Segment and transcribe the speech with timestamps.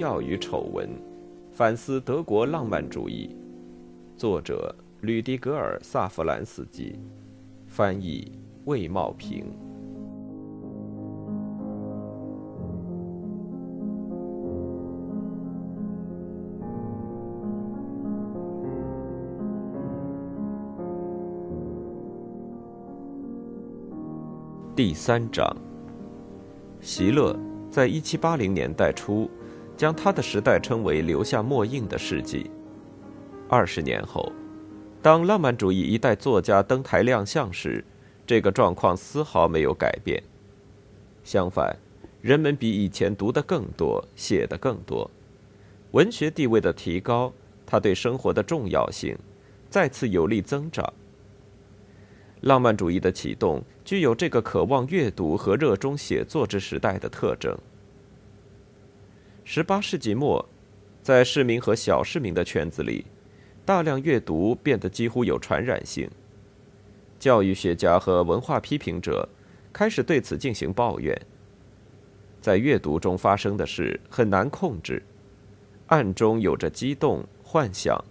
[0.00, 0.88] 荣耀与丑闻》，
[1.52, 3.36] 反思德国浪漫主义。
[4.16, 6.98] 作者：吕迪格尔·萨弗兰斯基，
[7.66, 8.32] 翻译：
[8.64, 9.44] 魏茂平。
[24.74, 25.54] 第三章，
[26.80, 27.38] 席勒
[27.70, 29.28] 在一七八零年代初，
[29.80, 32.50] 将他的时代称为“留下墨印的世纪”。
[33.48, 34.30] 二十年后，
[35.00, 37.82] 当浪漫主义一代作家登台亮相时，
[38.26, 40.22] 这个状况丝毫没有改变。
[41.24, 41.74] 相反，
[42.20, 45.10] 人们比以前读得更多，写得更多。
[45.92, 47.32] 文学地位的提高，
[47.64, 49.16] 它对生活的重要性，
[49.70, 50.92] 再次有力增长。
[52.42, 57.56] 浪漫主义的启动具有这个渴望阅读和热衷写作之时代的特征。
[59.44, 60.48] 十八世纪末，
[61.02, 63.06] 在市民和小市民的圈子里，
[63.64, 66.08] 大量阅读变得几乎有传染性。
[67.18, 69.28] 教育学家和文化批评者
[69.72, 71.18] 开始对此进行抱怨。
[72.40, 75.02] 在阅读中发生的事很难控制，
[75.88, 78.02] 暗中有着激动幻想。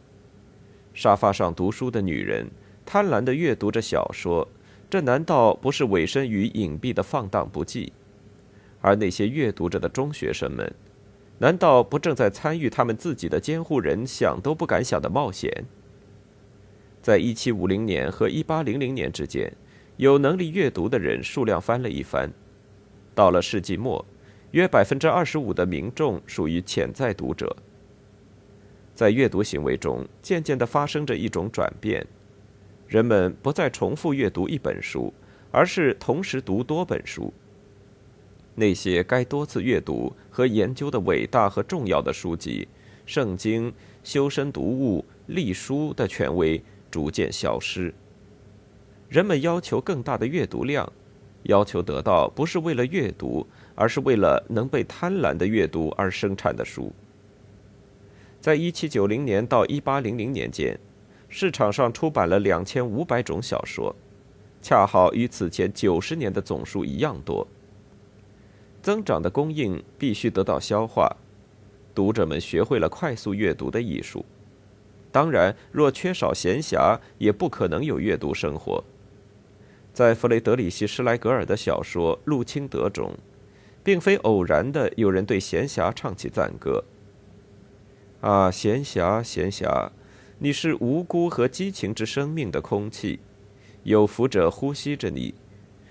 [0.94, 2.50] 沙发上读书的女人。
[2.86, 4.48] 贪婪地阅读着小说，
[4.90, 7.92] 这难道不是委身于隐蔽的放荡不羁？
[8.82, 10.74] 而那些阅读着的中学生们，
[11.40, 15.66] 难道不正在参与他们自己的监护人想都不敢想的冒险？
[17.02, 19.54] 在一七五零年和一八零零年之间，
[19.96, 22.30] 有能力阅读的人数量翻了一番。
[23.16, 24.06] 到了世纪末，
[24.52, 27.56] 约百分之二十五的民众属于潜在读者。
[28.94, 32.06] 在阅读行为中，渐渐地发生着一种转变。
[32.86, 35.14] 人们不再重复阅读一本书，
[35.52, 37.34] 而是同时读多本书。
[38.60, 42.68] 那些该多次阅读和研究的伟大和重要的书籍，
[43.12, 43.72] 《圣经》
[44.04, 45.00] 《修身读物》
[45.34, 46.62] 《隶书》的权威
[46.92, 47.94] 逐渐消失。
[49.08, 50.92] 人们要求更大的阅读量，
[51.44, 56.92] 要求得到不是为了阅读，而是为了能被贪婪的阅读而生产的书。
[58.42, 60.78] 在一七九零年到一八零零年间。
[61.32, 63.96] 市场上出版了两千五百种小说，
[64.64, 67.48] 恰好与此前九十年的总数一样多。
[68.82, 71.18] 增长的供应必须得到消化，
[71.94, 74.26] 读者们学会了快速阅读的艺术。
[75.12, 78.84] 当然，若缺少闲暇，也不可能有阅读生活。
[79.92, 83.12] 在弗雷德里希·施莱格尔的小说《路清德》中，
[83.84, 86.84] 并非偶然的有人对闲暇唱起赞歌。
[88.22, 89.90] 啊，闲暇，闲暇！
[90.38, 93.20] 你是无辜和激情之生命的空气，
[93.84, 95.34] 有福者呼吸着你，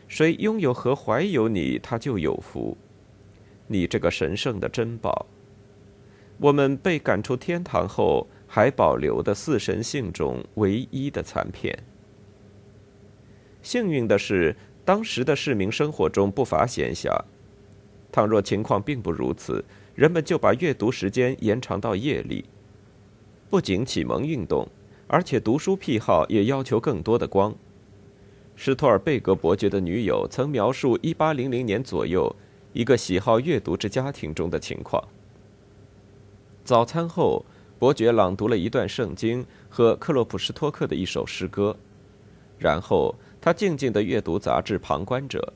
[0.08, 2.76] 谁拥有和怀有你，他就有福。
[3.66, 5.26] 你这个神圣的珍宝，
[6.38, 11.78] 我们被赶出天堂后还保留的四神性中唯一的残片。
[13.62, 17.14] 幸运的是，当时的市民生活中不乏闲暇。
[18.10, 19.62] 倘若情况并不如此，
[19.94, 22.46] 人们就把阅读时间延长到夜里。
[23.50, 24.66] 不仅启蒙运动，
[25.06, 27.54] 而且读书癖好也要求更多的光。
[28.60, 32.34] 施托尔贝格伯爵的女友曾描述1800年左右
[32.72, 35.00] 一个喜好阅读之家庭中的情况：
[36.64, 37.46] 早餐后，
[37.78, 41.76] 伯爵朗读了一段圣经和克洛普施托克的一首诗歌，
[42.58, 45.52] 然后他静静地阅读杂志《旁观者》。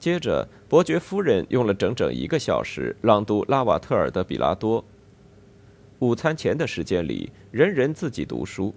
[0.00, 4.82] 接着，伯爵夫人用了整整一个小时朗读拉瓦特尔的《比拉多》。
[6.00, 8.74] 午餐前的时间里，人人自己读书。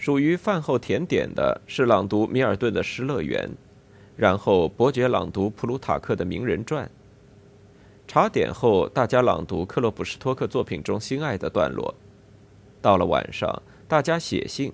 [0.00, 3.46] 属于饭后甜点的是朗读米尔顿的《失乐园》，
[4.16, 6.86] 然后伯爵朗读普鲁塔克的《名人传》。
[8.08, 11.94] 茶点后，大家朗读克洛普什托克作品中心爱的段落。
[12.80, 14.72] 到了晚上，大家写信，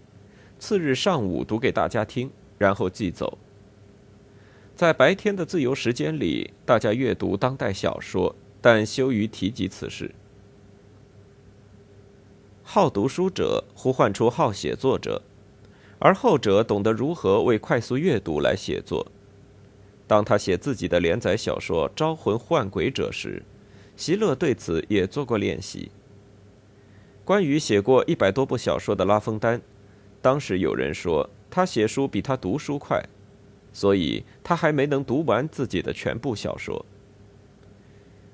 [0.60, 3.36] 次日上午读给大家听，然后寄走。
[4.76, 10.14] 在白天的自由时间里，大家阅读当代小说，但羞于提及此事。
[12.68, 15.22] 好读书者呼唤出好写作者，
[16.00, 19.06] 而后者懂得如何为快速阅读来写作。
[20.08, 23.40] 当他写自己的连载小说《招魂唤鬼者》时，
[23.96, 25.92] 席勒对此也做过练习。
[27.24, 29.62] 关于写过一百多部小说的拉封丹，
[30.20, 33.00] 当时有人说他写书比他读书快，
[33.72, 36.84] 所以他还没能读完自己的全部小说。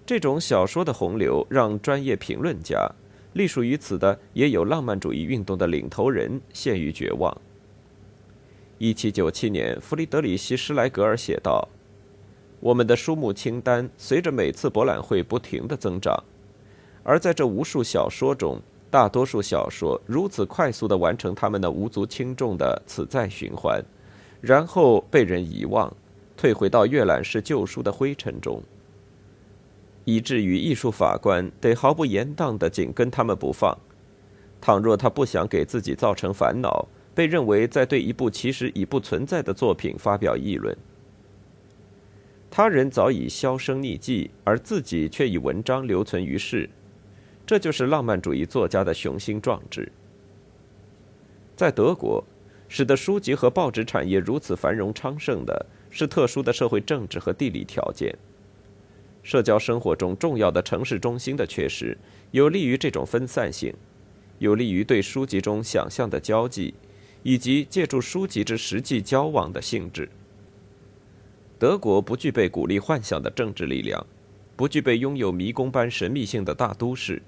[0.07, 2.91] 这种小说的洪流让专业评论家。
[3.35, 7.37] 隶属于此的也有浪漫主义运动的领头人陷于绝望。
[8.79, 11.69] 一七九七年，弗里德里希·施莱格尔写道
[12.59, 16.23] ：“我们的书目清单随着每次博览会不停的增长，
[17.05, 23.83] 而在这无数小说中，大多数小说如此快速的完成他们那无足轻重的此再循环，
[24.41, 25.95] 然后被人遗忘，
[26.37, 28.61] 退回到阅览室旧书的灰尘中，
[30.05, 33.77] 以至于艺术法官得毫不言当的紧跟他们不放。
[34.61, 40.77] 倘若他不想给自己造成烦恼，被认为在对一部其实已不存在的作品发表议论。
[42.51, 46.69] 他人早已销声匿迹，而自己却以文章留存于世，
[47.47, 49.91] 这就是浪漫主义作家的雄心壮志。
[51.57, 52.23] 在德国，
[52.69, 58.17] 使得书籍和报纸产业如此繁荣昌盛的是特殊的社会政治和地理条件。
[59.23, 61.97] 社交生活中重要的城市中心的缺失，
[62.33, 63.73] 有利于这种分散性，
[64.39, 66.75] 有利于对书籍中想象的交际，
[67.23, 70.09] 以及借助书籍之实际交往的性质。
[71.59, 74.05] 德国不具备鼓励幻想的政治力量，
[74.57, 77.23] 不具备拥有迷宫般神秘性的大都市，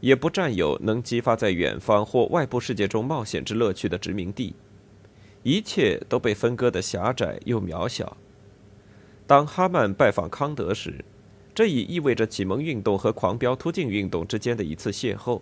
[0.00, 4.54] 也不占有能激发在远方或外部世界中冒险之乐趣的殖民地，
[5.42, 8.16] 一切都被分割的狭窄又渺小。
[9.26, 11.04] 当哈曼拜访康德时，
[11.56, 15.40] 这已意味着启蒙运动和狂飙突进运动之间的一次邂逅；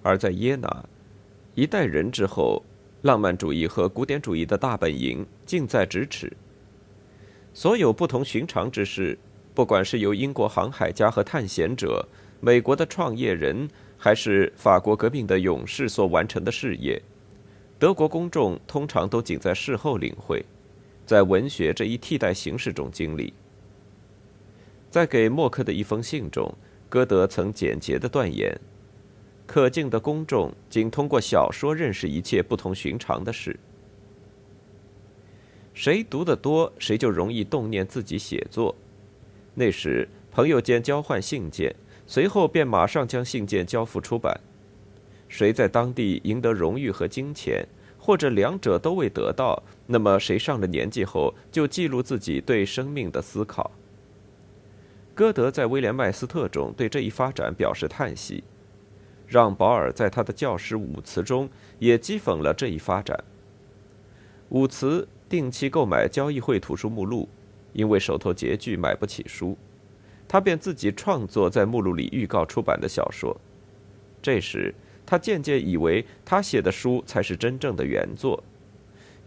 [0.00, 0.84] 而在耶拿，
[1.56, 2.62] 一代人之后，
[3.02, 6.32] 浪漫主义和古典主义的大本营近在咫尺。
[7.52, 9.18] 所有不同寻常之事，
[9.54, 12.06] 不管是由英国航海家和探险者、
[12.40, 17.02] 美国的创业人，还是法国革命的勇士所完成的事业，
[17.76, 20.44] 德国公众通常都仅在事后领会，
[21.04, 23.34] 在文学这一替代形式中经历。
[24.98, 26.52] 在给默克的一封信中，
[26.88, 28.60] 歌德曾简洁的断言
[29.46, 33.56] ：“可敬的公众仅通过小说认识一切不同寻常的事。”
[35.72, 38.74] 谁读得多，谁就容易动念自己写作。
[39.54, 41.72] 那时，朋友间交换信件，
[42.04, 44.40] 随后便马上将信件交付出版。
[45.28, 47.64] 谁在当地赢得荣誉和金钱，
[47.96, 53.70] 或者两者都未得到，那么谁上了年纪后就记录自己对生命的思考。
[55.18, 58.44] 歌德在《威廉麦斯特》中对这一发展表示叹息，
[59.26, 61.50] 让保尔在他的教师舞词中
[61.80, 63.24] 也讥讽了这一发展。
[64.50, 65.08] 舞词。
[65.28, 67.28] 定期购买交易会图书目录，
[67.74, 69.58] 因为手头拮据买不起书，
[70.26, 73.38] 他便自己创作在目录里预告出版的小说。
[74.22, 74.74] 这时，
[75.04, 78.42] 他渐渐以为他写的书才是真正的原作。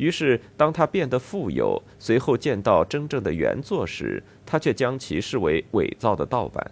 [0.01, 6.71] 于是，当他变得富有，随后见到真正的原作时，他却将其视为伪造的盗版。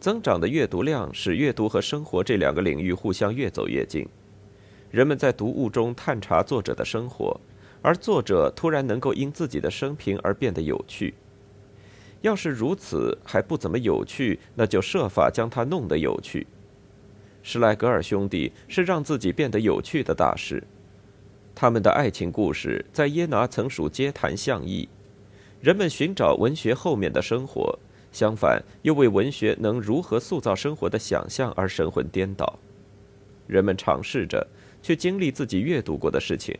[0.00, 4.04] 增长的阅读量使阅读和生活这两个领域互相越走越近。
[4.90, 7.40] 人们在读物中探查作者的生活，
[7.82, 11.14] 而作者突然能够因自己的生平而变得有趣。
[12.22, 16.48] 要是如此还不怎么有趣，那就设法将它弄得有趣。
[17.44, 20.60] 施莱格尔兄弟是让自己变得有趣的大师，
[21.54, 24.88] 他们的爱情故事在耶拿曾属街谈巷议。
[25.60, 27.78] 人们寻找文学后面的生活，
[28.12, 32.58] 相反又为文学能如何塑造生活的想象而神魂颠倒。
[33.46, 34.46] 人们尝试着。
[34.82, 36.56] 去经历自己阅读过的事情。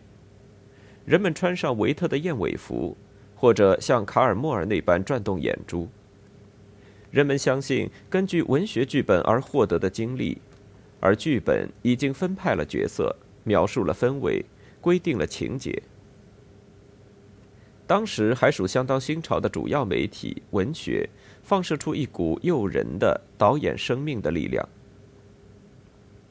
[1.07, 2.95] 人们穿上维特的燕尾服，
[3.35, 5.89] 或者像卡尔莫尔那般转动眼珠。
[7.11, 10.37] 人们相信根据文学剧本而获得的经历，
[11.01, 14.45] 而剧本已经分派了角色，描述了氛围，
[14.81, 15.83] 规定了情节。
[17.87, 21.09] 当时还属相当新潮的主要媒体文学，
[21.43, 24.69] 放射出一股诱人的导演生命的力量。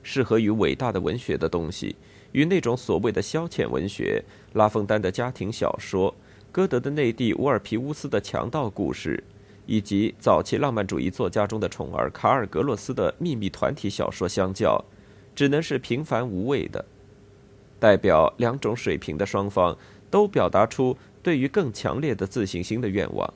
[0.01, 1.95] 适合于伟大的文学的东西，
[2.31, 6.15] 与那种所谓的消遣文学，拉封丹的家庭小说，
[6.51, 9.21] 歌德的内地乌尔皮乌斯的强盗故事，
[9.65, 14.81] 以及早期浪漫主义作家中的宠儿卡尔格洛斯的秘密团体小说相较，
[15.35, 16.85] 只能是平凡无味的。
[17.79, 19.77] 代表两种水平的双方，
[20.12, 23.33] 都表达出对于更强烈的自信心的愿望。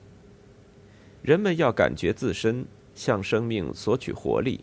[1.22, 4.60] 人们要感觉自身向生命索取活力。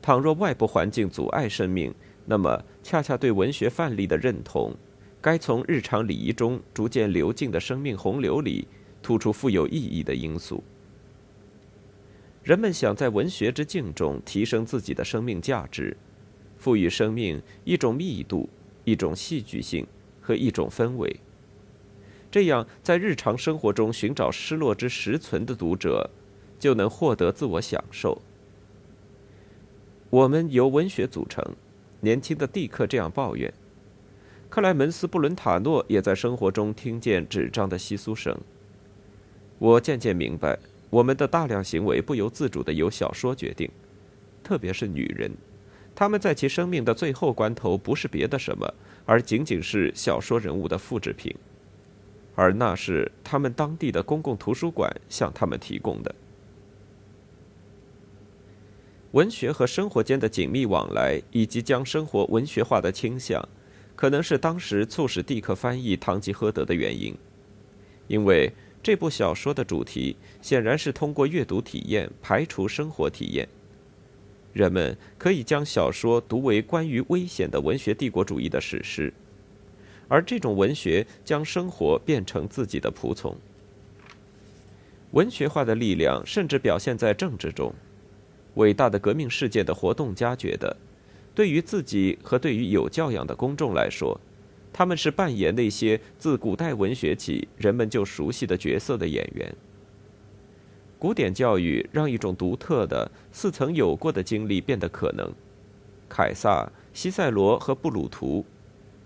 [0.00, 4.74] 倘若外部环境阻碍生命，那么恰恰对文学范例的认同，
[5.20, 8.66] 该从日常礼仪中逐渐流进的生命洪流里
[9.02, 10.62] 突出富有意义的因素。
[12.42, 15.96] 人们想在文学之境中提升自己的生命价值，
[16.56, 18.48] 赋予生命一种密度、
[18.86, 19.86] 一种戏剧性
[20.22, 21.20] 和一种氛围。
[22.30, 26.08] 这样，在日常生活中寻找失落之实存的读者，
[26.58, 28.22] 就能获得自我享受。
[30.08, 31.44] 我们由文学组成，
[32.00, 33.52] 年轻的蒂克这样抱怨。
[34.48, 38.38] 克莱门斯·布伦塔诺也在生活中听见纸张的窸窣声。
[39.58, 40.58] 我渐渐明白，
[40.90, 43.68] 我们的大量行为不由自主地由小说决定，
[44.44, 45.32] 特别是女人，
[45.96, 48.72] 他们在其生命的最后关头不是别的什么，
[49.06, 51.34] 而仅仅是小说人物的复制品，
[52.34, 56.14] 而那是他们当地的公共图书馆向他们提供的。
[59.12, 63.42] 文学和生活间的紧密往来，以及将生活文学化的倾向，
[63.94, 67.16] 可能是当时促使蒂克翻译《堂吉诃德》的原因。
[68.06, 73.48] 因为这部小说的主题显然是通过阅读体验排除生活体验。
[74.56, 79.12] 人们可以将小说读为关于危险的文学帝国主义的史诗，
[80.08, 83.36] 而这种文学将生活变成自己的仆从。
[85.10, 87.70] 文学化的力量甚至表现在政治中。
[88.54, 90.74] 伟大的革命事件的活动家觉得，
[91.34, 94.18] 对于自己和对于有教养的公众来说，
[94.72, 99.54] 他们是扮演那些自古代文学起人们就熟悉的角色的演员。
[100.98, 105.30] 古典教育让一种独特的、似曾有过的经历变得可能。
[106.08, 108.44] 凯撒、西塞罗和布鲁图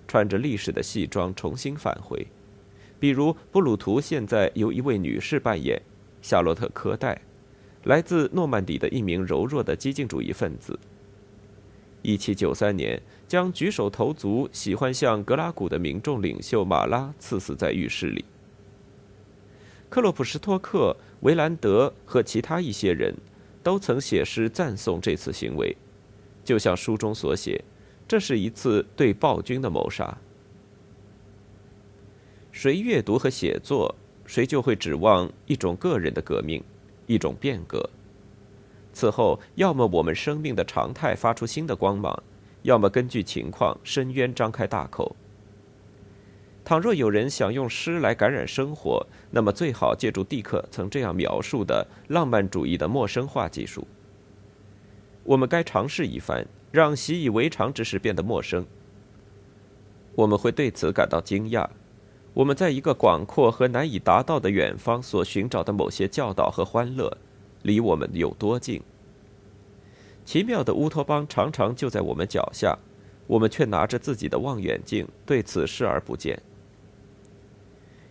[0.07, 2.27] 穿着历史的戏装重新返回，
[2.99, 5.81] 比如布鲁图现在由一位女士扮演，
[6.23, 7.21] 夏洛特·科代。
[7.85, 10.79] 来自诺曼底的一名柔弱的激进主义分子。
[12.03, 18.25] 一七九三年，将举手投足喜欢向格拉古的民众领袖马拉刺死在浴室里。
[19.89, 23.15] 克洛普什托克、维兰德和其他一些人
[23.63, 25.77] 都曾写诗赞颂这次行为，
[26.45, 27.63] 就像书中所写，
[28.07, 30.19] 这是一次对暴君的谋杀。
[32.53, 33.95] 谁阅读和写作，
[34.27, 36.63] 谁就会指望一种个人的革命。
[37.07, 37.91] 一种变革。
[38.93, 42.23] 此后，要么我们生命的常态发出新的光芒，
[42.63, 45.17] 要么根据情况，深渊张开大口。
[46.65, 53.89] 倘若有人想用诗来感染生活，那么最好借助蒂克曾这样描述的浪漫主义的陌生化技术。
[55.25, 58.65] 我们该尝试一番，让习以为常之事变得陌生。
[60.15, 61.69] 我们会对此感到惊讶。
[62.35, 67.17] 我们在一个广阔和难以达到的远方所寻找的某些教导和欢乐，
[67.63, 68.81] 离我们有多近？
[70.25, 72.79] 奇妙的乌托邦常常就在我们脚下，
[73.27, 76.41] 我们却拿着自己的望远镜对此视而不见。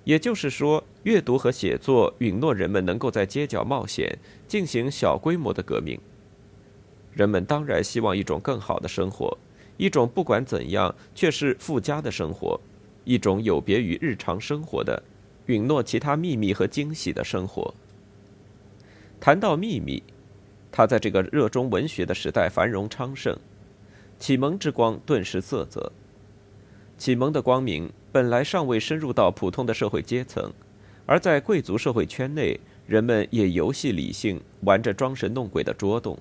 [0.09, 5.99] 也就是说，阅读和写作允诺人们能够在街角冒险，进行小规模的革命。
[7.13, 9.37] 人们当然希望一种更好的生活，
[9.77, 12.59] 一种不管怎样却是附加的生活。
[13.03, 15.03] 一种有别于日常生活的、
[15.45, 17.71] 允诺其他秘密和惊喜的生活。
[19.19, 20.01] 谈到秘密，
[20.71, 23.37] 他在这个热衷文学的时代繁荣昌盛，
[24.17, 25.91] 启蒙之光顿时色泽。
[26.99, 30.51] 启蒙的光明本来尚未深入到普通的社会阶层，
[31.05, 36.19] 而在贵族社会圈内，人们也游戏理性，玩着装神弄鬼的捉弄。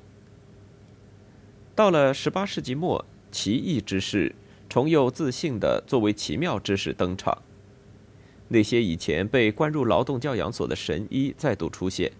[1.74, 4.34] 到了十八世纪末，奇异之事。
[4.68, 7.38] 重又自信地作为奇妙之事登场。
[8.48, 12.12] 那些以前被关入劳动教养所的神医再度出现，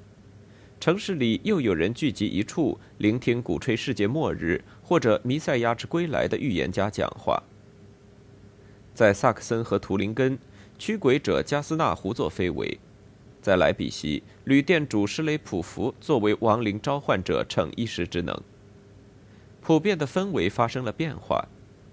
[0.81, 7.41] 城市里又有人聚集一处，聆听鼓吹世界末日或者弥赛亚之归来的预言家讲话。
[8.99, 10.37] 在萨克森和图林根，
[10.77, 12.67] 驱鬼者加斯纳胡作非为；
[13.41, 18.37] 在莱比锡，旅店主施雷普福作为亡灵召唤者逞一时之能。
[19.61, 21.47] 普遍的氛围发生了变化。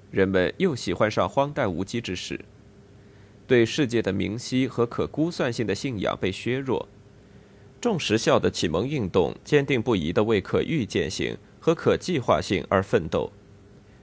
[0.10, 2.44] 人们又喜欢上荒诞无稽之事，
[3.46, 6.88] 对世界的明晰和可估算性的信仰被削弱。
[7.80, 13.32] 重实效的启蒙运动坚定不移地为可预见性和可计划性而奋斗，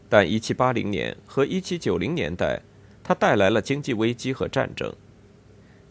[0.08, 2.62] 但1780年和1790年代，
[3.04, 4.94] 它带来了经济危机和战争。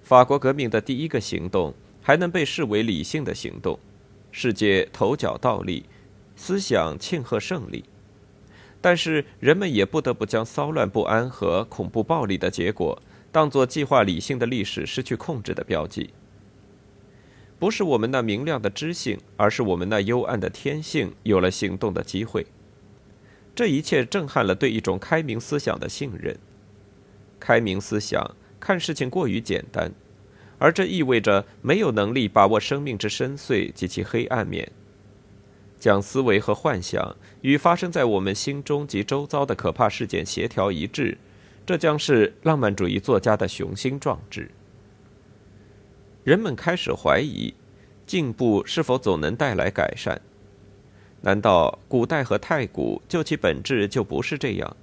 [0.01, 3.79] 法国革命的第一个行动还能被视为理性的行动，
[4.31, 5.85] 世界头脚倒立，
[6.35, 7.83] 思想庆贺胜利。
[8.81, 12.99] 但是人们也不得不将骚乱不安和恐怖暴力的结果
[13.31, 16.09] 当作计划理性的历史失去控制的标记。
[17.59, 22.47] 不是我们那明亮的知性，而是我们那幽暗的天性有了行动的机会。
[23.53, 26.35] 这一切震撼了对一种开明思想的信任。
[27.41, 28.23] 开明思想
[28.59, 29.91] 看事情过于简单，
[30.59, 34.71] 而这意味着没有能力把握生命之深邃及其黑暗面。
[35.79, 41.17] 将思维和幻想与发生在我们心中及周遭的可怕事件协调一致，
[41.65, 44.51] 这将是浪漫主义作家的雄心壮志。
[46.23, 47.51] 人们开始怀疑，
[48.05, 50.21] 进步是否总能带来改善？
[51.21, 54.77] 难道古代和太古就其本质就不是这样？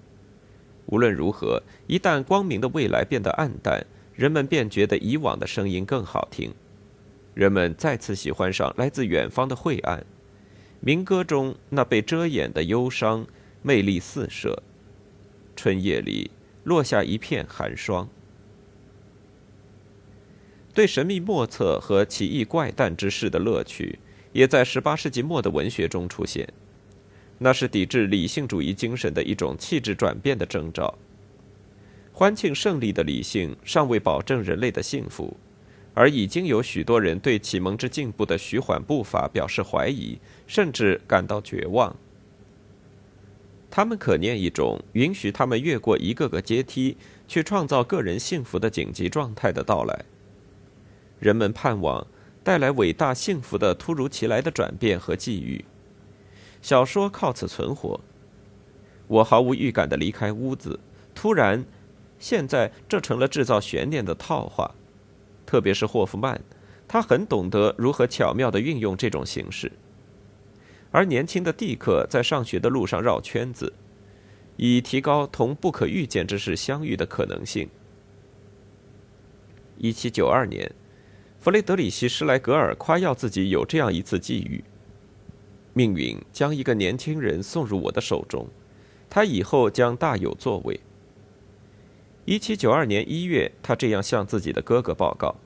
[0.88, 6.52] 无论如何，一旦光明的未来变得暗淡，人们便觉得以往的声音更好听。
[7.35, 10.04] 人们再次喜欢上来自远方的晦暗，
[10.80, 13.26] 民歌中那被遮掩的忧伤，
[13.62, 14.62] 魅力四射。
[15.54, 16.30] 春夜里
[16.64, 18.09] 落下一片寒霜。
[20.73, 23.99] 对神秘莫测和奇异怪诞之事的乐趣，
[24.33, 26.49] 也在18世纪末的文学中出现。
[27.38, 30.99] 那是抵制理性主义精神的一种气质转变的征兆。
[32.12, 35.37] 欢庆胜利的理性尚未保证人类的幸福，
[35.95, 41.95] 而已经有许多人对启蒙之进步的徐缓步伐表示怀疑，甚至感到绝望。
[43.71, 46.97] 他们可念一种允许他们越过一个个阶梯，
[47.28, 50.04] 去创造个人幸福的紧急状态的到来。
[51.21, 52.04] 人们盼望
[52.42, 55.64] 带来伟大幸福的突如其来的转变和际遇。
[56.61, 58.00] 小说靠此存活。
[59.07, 60.79] 我毫无预感的离开屋子，
[61.15, 61.65] 突然，
[62.19, 64.75] 现在这成了制造悬念的套话。
[65.47, 66.41] 特别是霍夫曼，
[66.87, 69.73] 他很懂得如何巧妙的运用这种形式。
[70.91, 73.73] 而年轻的蒂克在上学的路上绕圈子，
[74.57, 77.69] 以提高同不可预见之事相遇的可能性。
[79.79, 80.71] 一七九二年，
[81.38, 84.65] 弗雷德里希·施莱格尔夸耀自己有这样一次际遇。
[85.79, 88.49] 命运将一个年轻人送入我的手中，
[89.09, 90.81] 他以后将大有作为。
[92.25, 95.37] 一七九二年一月，他这样向自己的哥哥报告：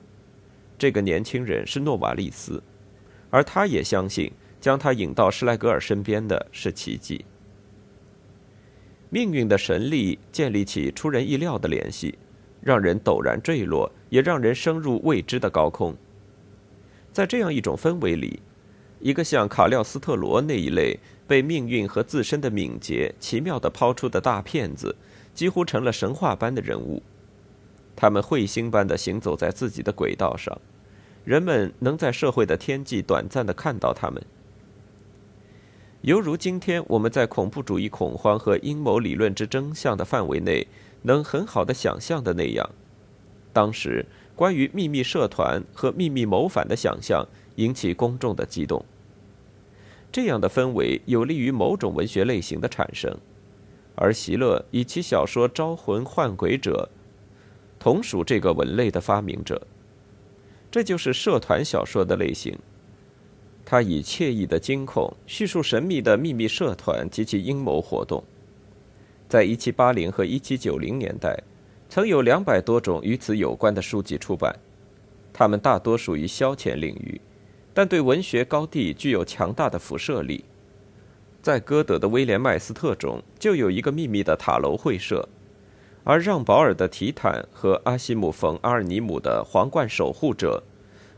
[0.75, 2.63] 这个年轻人是诺瓦利斯，
[3.29, 7.23] 而他也相信将他引到施莱格尔身边的是奇迹。
[9.11, 12.17] 命运的神力建立起出人意料的联系，
[12.59, 15.95] 让人陡然坠落，也让人升入未知的高空。
[17.11, 18.39] 在这样一种氛围里。
[19.03, 24.95] 一个像卡廖斯特罗那一类被命运和自身的敏捷奇妙地抛出的大骗子，
[25.33, 27.03] 几乎成了神话般的人物。
[27.97, 30.57] 他们彗星般地行走在自己的轨道上，
[31.25, 34.23] 人们能在社会的天际短暂地看到他们，
[35.99, 40.65] 犹如今天我们在恐怖主义恐慌和阴谋理论之真相的范围内
[41.01, 42.69] 能很好地想象的那样。
[43.51, 48.85] 当时关于秘密社团和秘密谋反的想象引起公众的激动。
[50.13, 53.17] 这样的氛围有利于某种文学类型的产生，
[53.95, 56.87] 而席勒以其小说《招魂唤鬼者》
[57.83, 59.65] 同属这个文类的发明者。
[60.69, 62.55] 这就是社团小说的类型。
[63.65, 68.23] 他以惬意的惊恐叙述神秘的秘密社团及其阴谋活动。
[69.27, 71.41] 在1780和1790年代，
[71.89, 74.55] 曾有两百多种与此有关的书籍出版，
[75.33, 77.19] 它们大多属于消遣领域。
[77.73, 80.45] 但对文学高地具有强大的辐射力。
[81.41, 85.27] 在歌德的《威廉·麦斯特》中，就有一个秘密的塔楼会社；
[86.03, 90.63] 而让·保尔的《提坦》和阿西姆·冯·阿尔尼姆的《皇冠守护者》，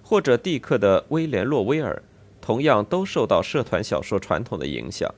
[0.07, 2.01] 或者蒂克的《威廉·洛威尔》，
[2.41, 5.13] 同样都受到社团小说传统的影响。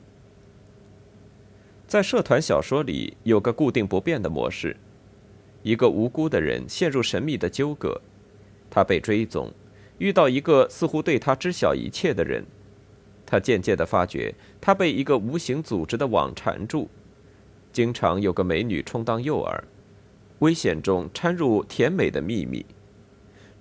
[1.87, 4.75] 在社团小说里，有个固定不变的模式：
[5.63, 8.01] 一个无辜的人陷入神秘的纠葛，
[8.69, 9.53] 他被追踪。
[9.97, 12.45] 遇到一个似乎对他知晓一切的人，
[13.25, 16.89] 他渐渐地发觉他被一个无形组织的网缠住。
[17.73, 19.59] 经常有个美女充当诱饵，
[20.39, 22.65] 危险中掺入甜美的秘密。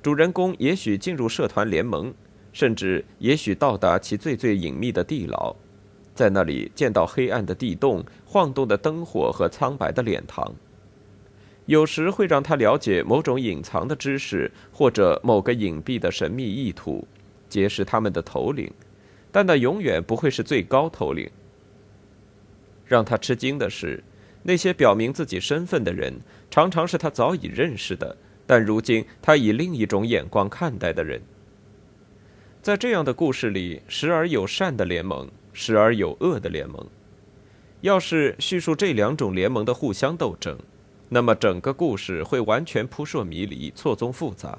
[0.03, 2.15] 主人公也许进入社团联盟，
[2.53, 5.55] 甚至也许到达其最最隐秘的地牢，
[6.15, 10.55] 在那里见到黑暗的地洞、晃动的灯火和苍白的脸庞。
[11.67, 17.07] 有时会让他了解某种隐藏的知识，或者某个隐蔽的神秘意图，
[17.49, 18.73] 结识他们的头领，
[19.33, 21.29] 但那永远不会是最高头领。
[22.85, 24.03] 让他吃惊的是，
[24.45, 26.15] 那些表明自己身份的人，
[26.49, 31.21] 常常是他早已认识的，但如今他以另一种眼光看待的人。
[32.63, 36.87] 在这样的故事里，时而有善的联盟，时而有恶的联盟。
[37.81, 40.57] 要是叙述这两种联盟的互相斗争，
[41.09, 44.59] 那么整个故事会完全扑朔迷离、错综复杂，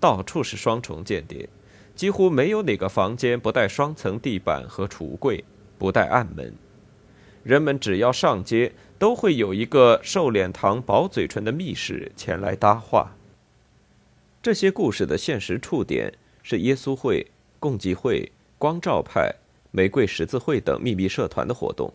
[0.00, 1.48] 到处是双重间谍，
[1.94, 5.44] 几乎没有哪个房间不带双层地板和橱柜，
[5.78, 6.52] 不带暗门。
[7.44, 13.16] 人们只要上街，都会有一个瘦脸膛、薄嘴唇的密使前来搭话。
[14.42, 19.32] 这些故事的现实触点是耶稣会、共济会、光照派、
[19.70, 21.92] 玫瑰十字会等秘密社团的活动。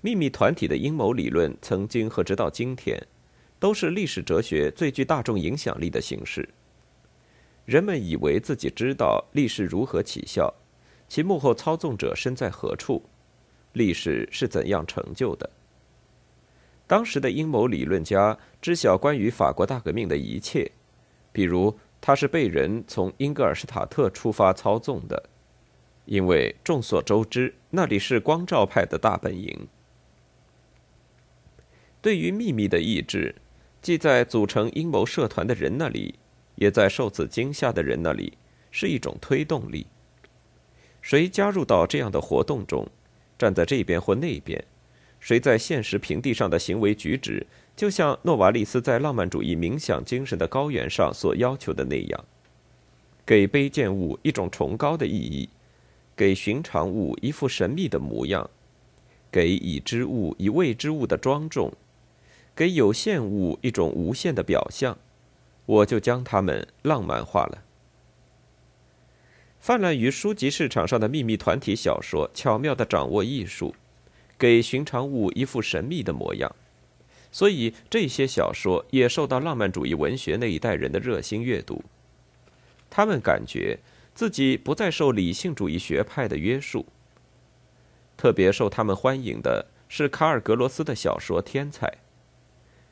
[0.00, 3.04] 秘密团体的阴谋理论，曾经和直到今天，
[3.58, 6.48] 都是历史哲学最具大众影响力的形式。
[7.64, 10.54] 人们以为自己知道历史如何起效，
[11.08, 13.02] 其幕后操纵者身在何处，
[13.72, 15.50] 历史是怎样成就的。
[16.86, 20.70] 当时的阴谋理论家知晓关于法国大革命的一切，
[21.32, 25.28] 比如他是被人从英格尔施塔特出发操纵的，
[26.04, 29.66] 因为众所周知那里是光照派的大本营。
[32.00, 33.34] 对于秘密的意志，
[33.82, 36.14] 既在组成阴谋社团的人那里，
[36.54, 38.38] 也在受此惊吓的人那里，
[38.70, 39.86] 是一种推动力。
[41.02, 42.86] 谁加入到这样的活动中，
[43.38, 44.64] 站在这边或那边。
[45.20, 52.24] 谁在现实平地上的行为举止，就像诺瓦利斯在浪漫主义冥想精神的高原上所要求的那样，
[53.26, 55.48] 给卑贱物一种崇高的意义，
[56.14, 58.48] 给寻常物一副神秘的模样，
[59.32, 61.72] 给已知物以未知物的庄重，
[62.58, 64.98] 给有限物一种无限的表象，
[65.64, 67.62] 我就将它们浪漫化了。
[69.60, 73.76] 泛滥于书籍市场上的秘密团体小说，巧妙地掌握艺术。
[74.36, 76.52] 给寻常物一副神秘的模样，
[77.30, 81.84] 所以这些小说也受到浪漫主义文学那一代人的热心阅读。
[82.90, 83.78] 他们感觉
[84.16, 86.86] 自己不再受理性主义学派的约束。
[88.16, 91.86] 特别受他们欢迎的是卡尔格罗斯的小说《天才》。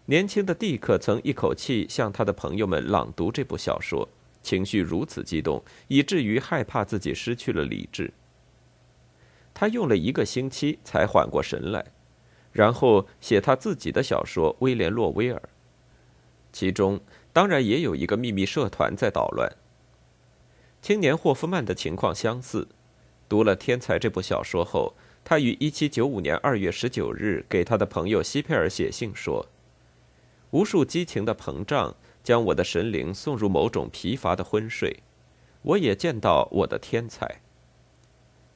[0.09, 4.09] 年轻的蒂克曾一口气向他的朋友们朗读这部小说，
[4.41, 8.13] 情绪如此激动，以至于害怕自己失去了理智。
[9.53, 11.87] 他用了一个星期才缓过神来，
[12.53, 15.39] 然后写他自己的小说《威廉·洛威尔》，
[16.53, 17.01] 其中
[17.33, 19.51] 当然也有一个秘密社团在捣乱。
[20.81, 22.69] 青年霍夫曼的情况相似，
[23.29, 29.49] 读了《天才》这部小说后，他于1795年2月19日给他的朋友西佩尔写信说
[30.51, 35.03] ：“无数激情的膨胀将我的神灵送入某种疲乏的昏睡，
[35.63, 37.41] 我也见到我的天才。”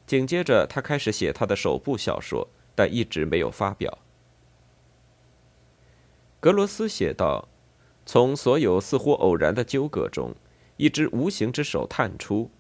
[0.07, 3.99] 紧接着，他开始写他的首部小说，但一直没有发表。
[6.41, 7.49] 格罗斯写道
[8.05, 10.35] ：“从所有似乎偶然的纠葛中，
[10.79, 12.51] 一只无形之手探出，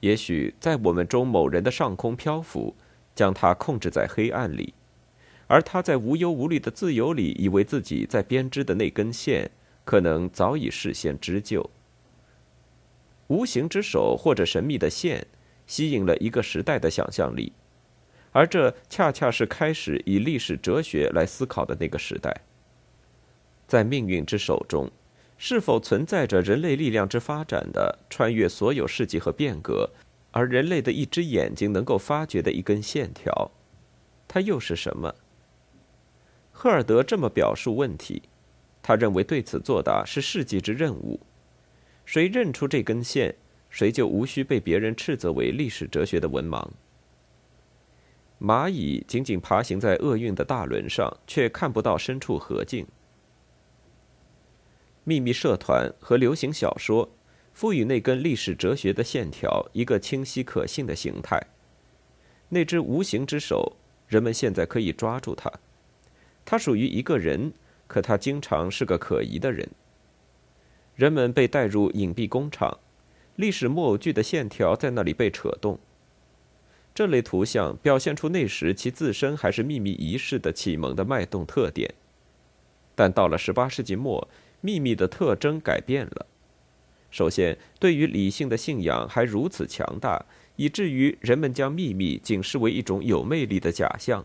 [0.00, 2.76] 也许在我们中某人的上空漂浮，
[3.14, 4.74] 将他控制在黑暗里，
[5.46, 9.50] 而他在无忧无虑的自由里，以为自己在编织的那根线，
[9.84, 11.70] 可能早已事先织就。
[13.28, 15.26] 无形之手或者神秘的线。”
[15.68, 17.52] 吸引了一个时代的想象力，
[18.30, 22.42] 而这恰恰是开始以历史哲学来思考的那个时代。
[23.66, 24.88] 在命运之手中，
[25.36, 29.90] 是否存在着人类力量之发展的穿越所有世纪和变革，
[30.30, 33.50] 而人类的一只眼睛能够发掘的一根线条？
[34.28, 35.12] 它又是什么？
[36.58, 38.22] 赫尔德这么表述问题，
[38.82, 41.20] 他认为对此作答是世纪之任务。
[42.06, 43.34] 谁认出这根线？
[43.68, 46.66] 谁就无需被别人斥责为历史哲学的文盲。
[48.40, 52.86] 蚂蚁仅仅爬行在厄运的大轮上，却看不到深处河境。
[55.04, 57.10] 秘密社团和流行小说
[57.52, 61.38] 赋予那根历史哲学的线条一个清晰可信的形态。
[62.48, 63.76] 那只无形之手，
[64.08, 65.52] 人们现在可以抓住它。
[66.46, 67.52] 它属于一个人，
[67.86, 69.68] 可他经常是个可疑的人。
[70.94, 72.78] 人们被带入隐蔽工厂。
[73.34, 75.78] 历史木偶剧的线条在那里被扯动。
[76.94, 81.92] 这类图像表现出那时其自身还是秘密仪式的启蒙的脉动特点，
[82.94, 84.26] 但到了18世纪末，
[84.62, 86.24] 秘密的特征改变了。
[87.10, 90.24] 首先，对于理性的信仰还如此强大，
[90.56, 94.24] 以至于人们将秘密仅视为一种有魅力的假象；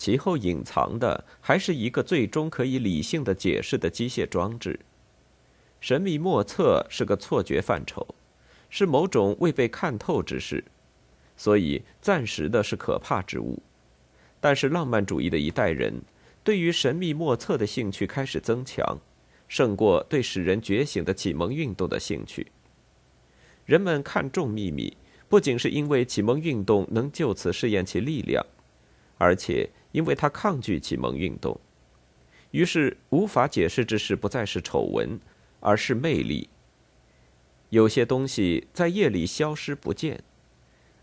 [0.00, 4.80] 其后，隐藏的还是一个最终可以理性的解释的机械装置。
[5.78, 8.06] 神秘莫测是个错觉范畴。
[8.70, 10.64] 是某种未被看透之事，
[11.36, 13.60] 所以暂时的是可怕之物。
[14.40, 16.00] 但是浪漫主义的一代人
[16.42, 18.98] 对于神秘莫测的兴趣开始增强，
[19.48, 22.46] 胜过对使人觉醒的启蒙运动的兴趣。
[23.66, 24.96] 人们看重秘密，
[25.28, 28.46] 不仅是因为启蒙运动能就此试验其力量，
[29.20, 31.60] 而且因为他抗拒启蒙运动。
[32.52, 35.20] 于是无法解释之事不再是丑闻，
[35.60, 36.48] 而是魅力。
[37.68, 40.24] 有些东西在夜里消失不见，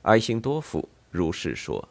[0.01, 1.87] 埃辛多夫如是说。